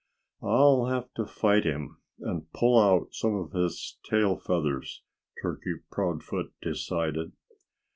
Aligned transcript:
"I'll 0.41 0.87
have 0.87 1.13
to 1.13 1.27
fight 1.27 1.63
him 1.63 2.01
and 2.21 2.51
pull 2.53 2.79
out 2.81 3.13
some 3.13 3.35
of 3.35 3.51
his 3.51 3.99
tail 4.03 4.35
feathers," 4.35 5.03
Turkey 5.43 5.75
Proudfoot 5.91 6.55
decided. 6.59 7.33